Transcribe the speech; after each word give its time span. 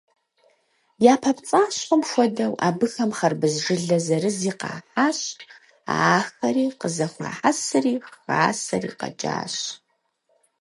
Япэ 1.13 1.31
пцӀащхъуэм 1.37 2.01
хуэдэу, 2.09 2.53
абыхэм 2.67 3.11
хьэрбыз 3.17 3.55
жылэ 3.63 3.97
зэрызи 4.05 4.51
къахьащ, 4.59 5.19
ахэри 6.15 6.65
къызэхуахьэсри 6.79 7.93
хасэри 8.25 8.89
къэкӀащ. 8.99 9.55